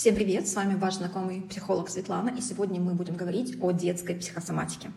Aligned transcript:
Всем 0.00 0.14
привет, 0.14 0.48
с 0.48 0.54
вами 0.54 0.76
ваш 0.76 0.94
знакомый 0.94 1.42
психолог 1.42 1.90
Светлана, 1.90 2.30
и 2.30 2.40
сегодня 2.40 2.80
мы 2.80 2.94
будем 2.94 3.16
говорить 3.16 3.58
о 3.60 3.70
детской 3.70 4.14
психосоматике. 4.14 4.92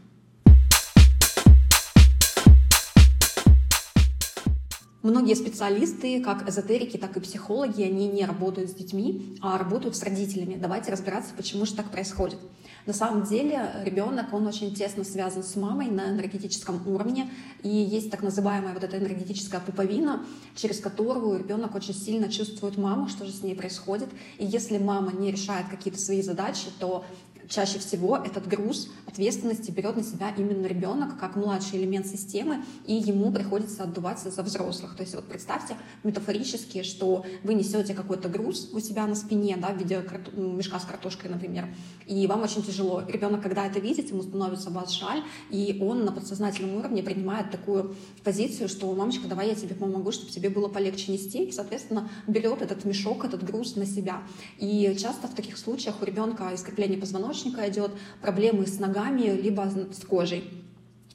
Многие 5.02 5.36
специалисты, 5.36 6.24
как 6.24 6.48
эзотерики, 6.48 6.96
так 6.96 7.18
и 7.18 7.20
психологи, 7.20 7.84
они 7.84 8.08
не 8.08 8.24
работают 8.24 8.70
с 8.70 8.74
детьми, 8.74 9.38
а 9.42 9.58
работают 9.58 9.98
с 9.98 10.04
родителями. 10.04 10.56
Давайте 10.56 10.94
разбираться, 10.94 11.34
почему 11.36 11.66
же 11.66 11.74
так 11.76 11.92
происходит. 11.92 12.40
На 12.86 12.94
самом 12.94 13.24
деле 13.24 13.72
ребенок, 13.86 14.34
он 14.34 14.46
очень 14.46 14.76
тесно 14.76 15.06
связан 15.06 15.44
с 15.44 15.56
мамой 15.56 15.88
на 15.88 16.10
энергетическом 16.10 16.86
уровне, 16.86 17.30
и 17.62 17.70
есть 17.70 18.12
так 18.12 18.24
называемая 18.24 18.74
вот 18.74 18.84
эта 18.84 18.98
энергетическая 18.98 19.62
пуповина, 19.62 20.26
через 20.56 20.80
которую 20.80 21.40
ребенок 21.40 21.76
очень 21.76 21.94
сильно 21.94 22.30
чувствует 22.30 22.78
маму, 22.78 23.08
что 23.08 23.26
же 23.26 23.32
с 23.32 23.42
ней 23.42 23.56
происходит. 23.56 24.10
И 24.38 24.46
если 24.46 24.78
мама 24.78 25.14
не 25.14 25.32
решает 25.32 25.68
какие-то 25.70 26.00
свои 26.00 26.22
задачи, 26.22 26.68
то 26.80 27.06
чаще 27.50 27.80
всего 27.80 28.18
этот 28.18 28.48
груз 28.48 28.90
ответственности 29.06 29.72
берет 29.72 29.96
на 29.96 30.04
себя 30.04 30.34
именно 30.38 30.66
ребенок 30.66 31.20
как 31.20 31.36
младший 31.36 31.80
элемент 31.80 32.08
системы, 32.08 32.64
и 32.86 32.94
ему 32.94 33.32
приходится 33.32 33.84
отдуваться 33.84 34.32
за 34.32 34.44
взрослых. 34.44 34.96
То 34.96 35.04
есть 35.04 35.16
вот 35.16 35.26
представьте 35.26 35.76
метафорически, 36.04 36.84
что 36.84 37.26
вы 37.44 37.54
несете 37.54 37.94
какой-то 37.94 38.30
груз 38.30 38.70
у 38.74 38.80
себя 38.80 39.06
на 39.08 39.16
спине, 39.16 39.58
да, 39.58 39.70
в 39.70 39.78
виде 39.78 40.04
мешка 40.34 40.80
с 40.80 40.86
картошкой, 40.86 41.32
например, 41.32 41.68
и 42.06 42.26
вам 42.28 42.42
очень 42.44 42.64
тяжело. 42.64 43.04
Ребенок, 43.08 43.42
когда 43.42 43.66
это 43.66 43.80
видит, 43.80 44.10
ему 44.10 44.24
становится 44.24 44.70
вас 44.70 44.92
жаль, 44.92 45.24
и 45.50 45.78
он 45.82 46.06
на 46.06 46.12
подсознательном 46.12 46.78
уровне 46.78 47.04
принимает 47.04 47.52
такую 47.52 47.96
позицию, 48.24 48.70
что 48.70 48.94
«мамочка, 48.94 49.28
давай 49.28 49.50
я 49.50 49.56
тебе 49.56 49.76
помогу, 49.76 50.12
чтобы 50.12 50.32
тебе 50.32 50.50
было 50.50 50.68
полегче 50.68 51.12
нести», 51.12 51.46
и, 51.46 51.52
соответственно, 51.52 52.10
берет 52.28 52.62
этот 52.62 52.86
мешок, 52.86 53.26
этот 53.26 53.44
груз 53.44 53.76
на 53.76 53.86
себя. 53.86 54.24
И 54.58 54.96
часто 55.00 55.28
в 55.28 55.36
таких 55.36 55.58
случаях 55.58 56.02
у 56.02 56.06
ребенка 56.06 56.52
искрепление 56.54 56.98
позвоночника 56.98 57.33
позвоночника 57.34 57.70
идет, 57.70 57.92
проблемы 58.22 58.68
с 58.68 58.80
ногами, 58.80 59.24
либо 59.42 59.70
с 59.92 60.06
кожей 60.06 60.44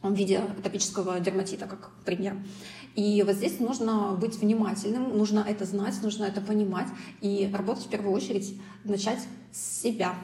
в 0.02 0.12
виде 0.14 0.38
атопического 0.38 1.20
дерматита, 1.20 1.66
как 1.66 1.90
пример. 2.04 2.36
И 2.94 3.22
вот 3.24 3.36
здесь 3.36 3.60
нужно 3.60 4.16
быть 4.20 4.36
внимательным, 4.40 5.16
нужно 5.16 5.44
это 5.48 5.64
знать, 5.64 5.94
нужно 6.02 6.24
это 6.24 6.40
понимать 6.40 6.88
и 7.20 7.50
работать 7.52 7.84
в 7.84 7.88
первую 7.88 8.12
очередь, 8.12 8.60
начать 8.84 9.20
с 9.52 9.82
себя. 9.82 10.14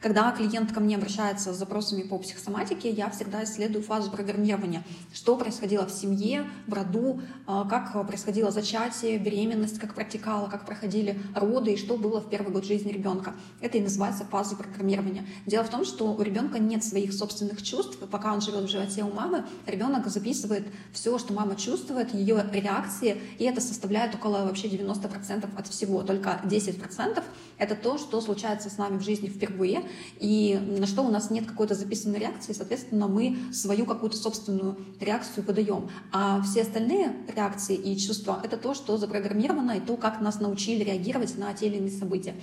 Когда 0.00 0.30
клиент 0.30 0.70
ко 0.72 0.78
мне 0.78 0.94
обращается 0.94 1.52
с 1.52 1.56
запросами 1.56 2.02
по 2.02 2.18
психосоматике, 2.18 2.88
я 2.88 3.10
всегда 3.10 3.42
исследую 3.42 3.82
фазу 3.82 4.12
программирования. 4.12 4.84
Что 5.12 5.36
происходило 5.36 5.86
в 5.86 5.90
семье, 5.90 6.48
в 6.68 6.72
роду, 6.72 7.20
а, 7.48 7.68
как 7.68 8.06
происходило 8.06 8.52
зачатие, 8.52 9.18
беременность, 9.18 9.80
как 9.80 9.94
протекало, 9.94 10.48
как 10.48 10.66
проходили 10.66 11.20
роды 11.34 11.72
и 11.72 11.76
что 11.76 11.96
было 11.96 12.20
в 12.20 12.30
первый 12.30 12.52
год 12.52 12.64
жизни 12.64 12.92
ребенка. 12.92 13.34
Это 13.60 13.78
и 13.78 13.80
называется 13.80 14.24
фаза 14.24 14.54
программирования. 14.54 15.26
Дело 15.46 15.64
в 15.64 15.68
том, 15.68 15.84
что 15.84 16.12
у 16.12 16.22
ребенка 16.22 16.60
нет 16.60 16.84
своих 16.84 17.12
собственных 17.12 17.60
чувств, 17.64 17.98
пока 18.08 18.32
он 18.32 18.40
живет 18.40 18.64
в 18.64 18.70
животе 18.70 19.02
у 19.02 19.12
мамы, 19.12 19.46
ребенок 19.66 20.06
записывает 20.06 20.68
все, 20.92 21.18
что 21.18 21.32
мама 21.32 21.56
чувствует, 21.56 22.14
ее 22.14 22.48
реакции, 22.52 23.20
и 23.38 23.44
это 23.44 23.60
составляет 23.60 24.14
около 24.14 24.44
вообще 24.44 24.68
90% 24.68 25.48
от 25.58 25.66
всего. 25.66 26.02
Только 26.02 26.40
10% 26.44 27.20
это 27.58 27.74
то, 27.74 27.98
что 27.98 28.20
случается 28.20 28.70
с 28.70 28.78
нами 28.78 28.98
в 28.98 29.02
жизни 29.02 29.28
впервые, 29.28 29.82
и 30.18 30.58
на 30.78 30.86
что 30.86 31.02
у 31.02 31.10
нас 31.10 31.30
нет 31.30 31.46
какой-то 31.46 31.74
записанной 31.74 32.18
реакции, 32.18 32.52
соответственно, 32.52 33.08
мы 33.08 33.36
свою 33.52 33.86
какую-то 33.86 34.16
собственную 34.16 34.78
реакцию 35.00 35.44
подаем. 35.44 35.88
А 36.12 36.42
все 36.42 36.62
остальные 36.62 37.12
реакции 37.34 37.76
и 37.76 37.96
чувства— 37.98 38.40
это 38.44 38.56
то, 38.56 38.74
что 38.74 38.96
запрограммировано, 38.96 39.72
и 39.72 39.80
то, 39.80 39.96
как 39.96 40.20
нас 40.20 40.40
научили 40.40 40.84
реагировать 40.84 41.36
на 41.38 41.52
те 41.54 41.66
или 41.66 41.76
иные 41.76 41.90
события. 41.90 42.34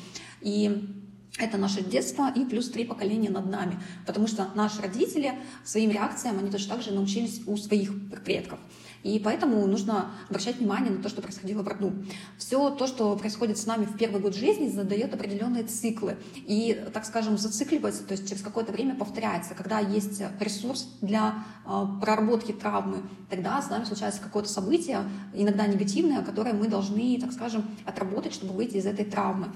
И 0.41 1.03
это 1.37 1.57
наше 1.57 1.81
детство 1.81 2.31
и 2.33 2.45
плюс 2.45 2.69
три 2.69 2.85
поколения 2.85 3.29
над 3.29 3.49
нами, 3.49 3.79
потому 4.05 4.27
что 4.27 4.49
наши 4.55 4.81
родители 4.81 5.33
своим 5.63 5.91
реакциям, 5.91 6.39
они 6.39 6.49
точно 6.49 6.75
так 6.75 6.83
же 6.83 6.91
научились 6.91 7.41
у 7.45 7.57
своих 7.57 7.91
предков. 8.23 8.59
И 9.05 9.19
поэтому 9.19 9.67
нужно 9.67 10.13
обращать 10.29 10.57
внимание 10.57 10.91
на 10.91 11.03
то, 11.03 11.09
что 11.09 11.21
происходило 11.21 11.61
в 11.61 11.67
роду. 11.67 11.93
Все 12.39 12.71
то, 12.71 12.87
что 12.87 13.15
происходит 13.15 13.59
с 13.59 13.67
нами 13.67 13.85
в 13.85 13.95
первый 13.97 14.19
год 14.19 14.35
жизни, 14.35 14.67
задает 14.67 15.13
определенные 15.13 15.63
циклы. 15.63 16.17
И, 16.33 16.83
так 16.91 17.05
скажем, 17.05 17.37
зацикливается, 17.37 18.03
то 18.03 18.13
есть 18.13 18.27
через 18.27 18.41
какое-то 18.41 18.71
время 18.71 18.95
повторяется. 18.95 19.53
Когда 19.53 19.77
есть 19.77 20.23
ресурс 20.39 20.89
для 21.01 21.45
э, 21.67 21.85
проработки 22.01 22.51
травмы, 22.51 23.03
тогда 23.29 23.61
с 23.61 23.69
нами 23.69 23.83
случается 23.83 24.21
какое-то 24.21 24.49
событие, 24.49 25.03
иногда 25.35 25.67
негативное, 25.67 26.23
которое 26.23 26.53
мы 26.53 26.67
должны, 26.67 27.19
так 27.21 27.31
скажем, 27.31 27.63
отработать, 27.85 28.33
чтобы 28.33 28.55
выйти 28.55 28.77
из 28.77 28.87
этой 28.87 29.05
травмы. 29.05 29.53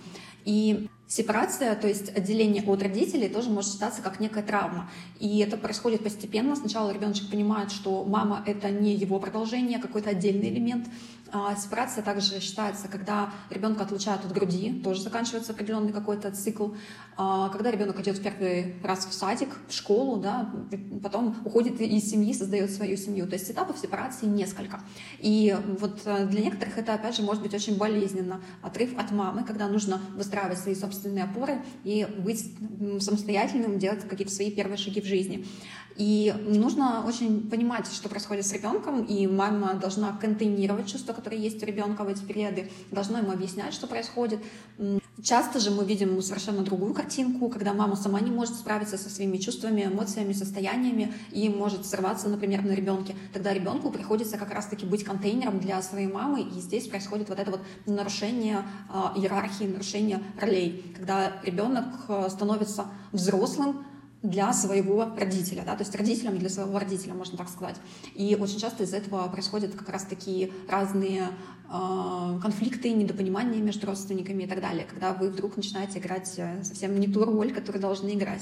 И 0.50 0.90
Сепарация, 1.10 1.76
то 1.76 1.88
есть 1.88 2.16
отделение 2.16 2.64
от 2.64 2.84
родителей, 2.84 3.30
тоже 3.30 3.50
может 3.50 3.72
считаться 3.72 4.04
как 4.04 4.20
некая 4.20 4.44
травма. 4.44 4.92
И 5.20 5.40
это 5.40 5.58
происходит 5.58 6.04
постепенно. 6.04 6.56
Сначала 6.56 6.92
ребеночек 6.92 7.32
понимает, 7.32 7.72
что 7.72 8.04
мама— 8.04 8.44
это 8.46 8.70
не 8.70 8.94
его 8.94 9.20
продолжение, 9.20 9.80
а 9.80 9.82
какой-то 9.82 10.12
отдельный 10.12 10.50
элемент. 10.50 10.88
А 11.32 11.56
сепарация 11.56 12.04
также 12.04 12.40
считается, 12.40 12.88
когда 12.88 13.32
ребенка 13.50 13.84
отлучают 13.84 14.26
от 14.26 14.32
груди, 14.32 14.82
тоже 14.84 15.02
заканчивается 15.02 15.52
определенный 15.52 15.94
какой-то 15.94 16.32
цикл. 16.32 16.70
А 17.18 17.50
когда 17.50 17.70
ребенок 17.70 18.00
идет 18.00 18.18
в 18.18 18.24
первый 18.24 18.76
раз 18.84 19.06
в 19.06 19.14
садик, 19.14 19.50
в 19.68 19.74
школу, 19.74 20.18
да, 20.18 20.52
потом 21.04 21.36
уходит 21.46 21.80
из 21.82 22.10
семьи, 22.10 22.34
создает 22.34 22.72
свою 22.72 22.98
семью. 22.98 23.28
То 23.28 23.34
есть 23.34 23.52
этапов 23.52 23.78
сепарации 23.78 24.26
несколько. 24.26 24.82
И 25.20 25.56
вот 25.80 26.02
э, 26.06 26.26
для 26.26 26.42
некоторых 26.42 26.78
это, 26.78 26.94
опять 26.94 27.16
же, 27.16 27.22
может 27.22 27.44
быть 27.44 27.54
очень 27.54 27.78
болезненно. 27.78 28.42
Отрыв 28.62 28.98
от 28.98 29.12
мамы, 29.12 29.44
когда 29.44 29.68
нужно 29.68 30.02
выстраивать 30.16 30.60
свои 30.60 30.76
собственные 30.76 31.26
опоры 31.26 31.62
и 31.84 32.08
быть 32.20 32.56
самостоятельным, 33.00 33.78
делать 33.78 34.08
какие-то 34.08 34.34
свои 34.34 34.50
первые 34.50 34.78
шаги 34.78 35.02
в 35.02 35.06
жизни. 35.06 35.46
И 36.00 36.34
нужно 36.48 37.04
очень 37.06 37.50
понимать, 37.50 37.86
что 37.92 38.08
происходит 38.08 38.46
с 38.46 38.54
ребенком, 38.54 39.04
и 39.04 39.28
мама 39.28 39.74
должна 39.74 40.14
контейнировать 40.14 40.88
чувства, 40.88 41.12
которые 41.12 41.44
есть 41.44 41.62
у 41.62 41.66
ребенка 41.66 42.06
в 42.06 42.08
эти 42.08 42.24
периоды, 42.24 42.72
должна 42.90 43.20
ему 43.20 43.34
объяснять, 43.34 43.74
что 43.74 43.86
происходит. 43.86 44.40
Часто 45.22 45.60
же 45.60 45.72
мы 45.72 45.84
видим 45.84 46.22
совершенно 46.22 46.62
другую 46.64 46.94
картинку, 46.94 47.50
когда 47.50 47.74
мама 47.74 47.98
сама 47.98 48.22
не 48.22 48.32
может 48.32 48.56
справиться 48.56 48.98
со 48.98 49.10
своими 49.10 49.36
чувствами, 49.36 49.88
эмоциями, 49.88 50.32
состояниями 50.32 51.14
и 51.32 51.50
может 51.50 51.86
сорваться, 51.86 52.30
например, 52.30 52.64
на 52.64 52.72
ребенке. 52.72 53.14
Тогда 53.34 53.54
ребенку 53.54 53.92
приходится 53.92 54.38
как 54.38 54.54
раз-таки 54.54 54.86
быть 54.86 55.04
контейнером 55.04 55.60
для 55.60 55.81
своей 55.81 56.08
мамы, 56.08 56.44
и 56.44 56.62
здесь 56.62 56.88
происходит 56.88 57.28
вот 57.28 57.40
это 57.40 57.52
вот 57.52 57.60
нарушение 57.86 58.64
э, 58.90 59.20
иерархии, 59.20 59.66
нарушение 59.66 60.24
ролей, 60.40 60.94
когда 60.96 61.34
ребенок 61.44 61.88
э, 62.08 62.30
становится 62.30 62.86
взрослым, 63.12 63.84
для 64.22 64.52
своего 64.52 65.16
родителя, 65.16 65.63
да, 65.66 65.75
то 65.75 65.84
есть 65.84 65.96
родителям 65.96 66.38
для 66.38 66.50
своего 66.50 66.78
родителя, 66.78 67.13
можно 67.13 67.38
так 67.38 67.50
сказать. 67.50 67.78
И 68.16 68.35
очень 68.40 68.59
часто 68.59 68.84
из 68.84 68.94
этого 68.94 69.28
происходят 69.30 69.74
как 69.75 69.88
раз 69.90 70.03
такие 70.03 70.52
разные 70.68 71.30
э, 71.72 72.40
конфликты, 72.41 72.91
недопонимания 72.91 73.62
между 73.62 73.88
родственниками 73.88 74.44
и 74.44 74.47
так 74.47 74.59
далее, 74.59 74.85
когда 74.90 75.13
вы 75.13 75.30
вдруг 75.30 75.56
начинаете 75.56 76.00
играть 76.00 76.34
э, 76.38 76.63
совсем 76.63 77.00
не 77.00 77.07
ту 77.07 77.24
роль, 77.24 77.53
которую 77.53 77.81
должны 77.81 78.13
играть. 78.13 78.41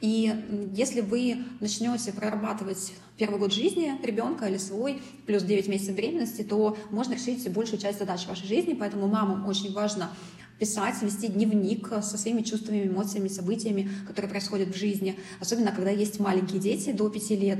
И 0.00 0.70
если 0.74 1.00
вы 1.00 1.44
начнете 1.60 2.12
прорабатывать 2.12 2.92
первый 3.16 3.38
год 3.38 3.52
жизни 3.52 3.92
ребенка 4.02 4.46
или 4.46 4.58
свой, 4.58 5.00
плюс 5.26 5.44
9 5.44 5.68
месяцев 5.68 5.94
беременности, 5.94 6.42
то 6.42 6.76
можно 6.90 7.14
решить 7.14 7.48
большую 7.52 7.78
часть 7.78 8.00
задач 8.00 8.26
вашей 8.26 8.46
жизни, 8.46 8.74
поэтому 8.74 9.06
мамам 9.06 9.46
очень 9.46 9.72
важно 9.72 10.10
писать, 10.58 11.02
вести 11.02 11.28
дневник 11.28 11.88
со 12.02 12.18
своими 12.18 12.42
чувствами, 12.42 12.86
эмоциями, 12.86 13.28
событиями, 13.28 13.90
которые 14.06 14.30
происходят 14.30 14.68
в 14.68 14.76
жизни, 14.76 15.18
особенно 15.40 15.72
когда 15.72 15.90
есть 15.90 16.20
маленькие 16.20 16.60
дети 16.60 16.92
до 16.92 17.08
5 17.08 17.30
лет. 17.30 17.58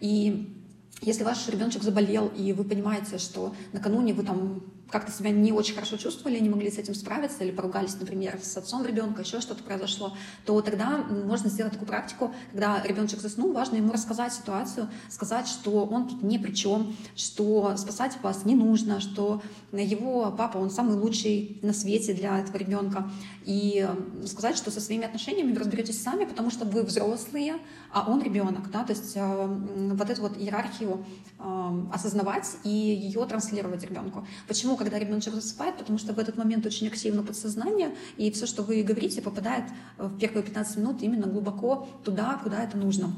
И 0.00 0.56
если 1.02 1.24
ваш 1.24 1.48
ребеночек 1.48 1.82
заболел, 1.82 2.28
и 2.28 2.52
вы 2.52 2.64
понимаете, 2.64 3.18
что 3.18 3.54
накануне 3.72 4.12
вы 4.12 4.22
там 4.22 4.62
как-то 4.90 5.12
себя 5.12 5.30
не 5.30 5.52
очень 5.52 5.74
хорошо 5.74 5.96
чувствовали, 5.96 6.38
не 6.38 6.48
могли 6.48 6.70
с 6.70 6.78
этим 6.78 6.94
справиться, 6.94 7.44
или 7.44 7.52
поругались, 7.52 7.96
например, 7.98 8.38
с 8.42 8.56
отцом 8.56 8.84
ребенка, 8.84 9.22
еще 9.22 9.40
что-то 9.40 9.62
произошло, 9.62 10.16
то 10.44 10.60
тогда 10.60 10.98
можно 10.98 11.48
сделать 11.48 11.72
такую 11.72 11.88
практику, 11.88 12.34
когда 12.52 12.82
ребеночек 12.82 13.20
заснул, 13.20 13.52
важно 13.52 13.76
ему 13.76 13.92
рассказать 13.92 14.32
ситуацию, 14.32 14.88
сказать, 15.08 15.46
что 15.48 15.84
он 15.84 16.08
тут 16.08 16.22
ни 16.22 16.38
при 16.38 16.52
чем, 16.52 16.96
что 17.16 17.76
спасать 17.76 18.18
вас 18.22 18.44
не 18.44 18.54
нужно, 18.54 19.00
что 19.00 19.42
его 19.72 20.30
папа, 20.36 20.58
он 20.58 20.70
самый 20.70 20.96
лучший 20.96 21.58
на 21.62 21.72
свете 21.72 22.14
для 22.14 22.38
этого 22.38 22.56
ребенка, 22.56 23.10
и 23.44 23.88
сказать, 24.26 24.56
что 24.56 24.70
со 24.70 24.80
своими 24.80 25.04
отношениями 25.04 25.52
вы 25.52 25.60
разберетесь 25.60 26.02
сами, 26.02 26.24
потому 26.24 26.50
что 26.50 26.64
вы 26.64 26.82
взрослые, 26.82 27.56
а 27.92 28.10
он 28.10 28.22
ребенок, 28.22 28.70
да, 28.70 28.84
то 28.84 28.92
есть 28.92 29.12
э, 29.16 29.46
вот 29.94 30.10
эту 30.10 30.22
вот 30.22 30.36
иерархию 30.36 31.04
э, 31.38 31.82
осознавать 31.92 32.46
и 32.64 32.68
ее 32.68 33.24
транслировать 33.26 33.82
ребенку. 33.84 34.26
Почему 34.46 34.76
когда 34.80 34.98
ребеночек 34.98 35.34
засыпает, 35.34 35.76
потому 35.76 35.98
что 35.98 36.14
в 36.14 36.18
этот 36.18 36.38
момент 36.38 36.64
очень 36.64 36.86
активно 36.88 37.22
подсознание, 37.22 37.94
и 38.16 38.30
все, 38.30 38.46
что 38.46 38.62
вы 38.62 38.82
говорите, 38.82 39.20
попадает 39.20 39.64
в 39.98 40.18
первые 40.18 40.42
15 40.42 40.78
минут 40.78 41.02
именно 41.02 41.26
глубоко 41.26 41.86
туда, 42.02 42.40
куда 42.42 42.64
это 42.64 42.78
нужно. 42.78 43.12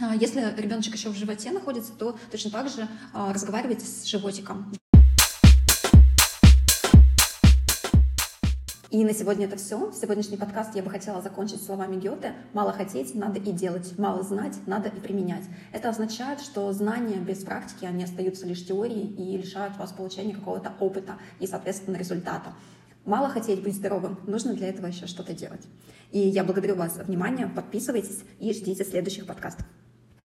А 0.00 0.14
если 0.14 0.54
ребеночек 0.56 0.94
еще 0.94 1.10
в 1.10 1.16
животе 1.16 1.50
находится, 1.50 1.92
то 1.92 2.18
точно 2.30 2.50
так 2.50 2.68
же 2.70 2.88
а, 3.12 3.34
разговаривайте 3.34 3.84
с 3.84 4.04
животиком. 4.04 4.72
И 8.98 9.04
на 9.04 9.14
сегодня 9.14 9.46
это 9.46 9.56
все. 9.56 9.92
Сегодняшний 9.92 10.36
подкаст 10.36 10.74
я 10.74 10.82
бы 10.82 10.90
хотела 10.90 11.22
закончить 11.22 11.62
словами 11.62 12.00
Гёте. 12.00 12.34
Мало 12.52 12.72
хотеть, 12.72 13.14
надо 13.14 13.38
и 13.38 13.52
делать. 13.52 13.96
Мало 13.96 14.24
знать, 14.24 14.56
надо 14.66 14.88
и 14.88 14.98
применять. 14.98 15.44
Это 15.72 15.88
означает, 15.88 16.40
что 16.40 16.72
знания 16.72 17.18
без 17.18 17.44
практики, 17.44 17.84
они 17.84 18.02
остаются 18.02 18.44
лишь 18.44 18.66
теорией 18.66 19.14
и 19.14 19.38
лишают 19.38 19.76
вас 19.76 19.92
получения 19.92 20.34
какого-то 20.34 20.72
опыта 20.80 21.12
и, 21.38 21.46
соответственно, 21.46 21.94
результата. 21.94 22.54
Мало 23.04 23.28
хотеть 23.28 23.62
быть 23.62 23.76
здоровым, 23.76 24.18
нужно 24.26 24.52
для 24.54 24.66
этого 24.66 24.88
еще 24.88 25.06
что-то 25.06 25.32
делать. 25.32 25.64
И 26.10 26.18
я 26.18 26.42
благодарю 26.42 26.74
вас 26.74 26.96
за 26.96 27.04
внимание, 27.04 27.46
подписывайтесь 27.46 28.24
и 28.40 28.52
ждите 28.52 28.84
следующих 28.84 29.28
подкастов. 29.28 29.64